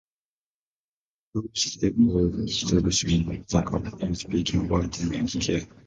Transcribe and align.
To 1.35 1.43
stave 1.53 1.93
off 1.99 2.49
starvation, 2.49 3.45
the 3.47 3.61
couple 3.61 4.09
each 4.09 4.27
began 4.27 4.67
writing 4.67 5.13
as 5.17 5.35
a 5.35 5.39
career. 5.41 5.67